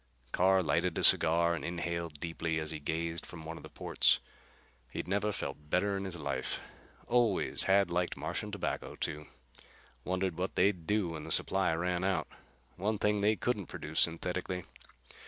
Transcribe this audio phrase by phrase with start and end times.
[0.31, 4.17] Carr lighted a cigar and inhaled deeply as he gazed from one of the ports.
[4.89, 6.59] He'd never felt better in his life.
[7.05, 9.27] Always had liked Martian tobacco, too.
[10.03, 12.27] Wondered what they'd do when the supply ran out.
[12.77, 14.63] One thing they couldn't produce synthetically.